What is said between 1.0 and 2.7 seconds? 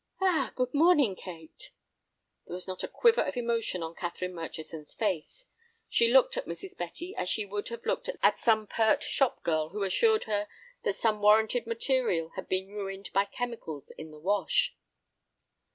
Kate." There was